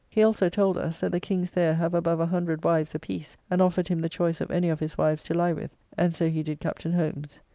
He 0.09 0.23
also 0.23 0.49
told 0.49 0.79
us, 0.79 0.99
that 1.01 1.11
the 1.11 1.19
kings 1.19 1.51
there 1.51 1.75
have 1.75 1.93
above 1.93 2.17
100 2.17 2.63
wives 2.63 2.95
a 2.95 2.97
piece, 2.97 3.37
and 3.51 3.61
offered 3.61 3.87
him 3.87 3.99
the 3.99 4.09
choice 4.09 4.41
of 4.41 4.49
any 4.49 4.69
of 4.69 4.79
his 4.79 4.97
wives 4.97 5.21
to 5.25 5.35
lie 5.35 5.53
with, 5.53 5.69
and 5.95 6.15
so 6.15 6.27
he 6.27 6.41
did 6.41 6.59
Captain 6.59 6.93
Holmes. 6.93 7.39